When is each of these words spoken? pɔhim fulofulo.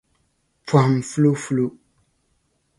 pɔhim 0.67 0.95
fulofulo. 1.09 1.67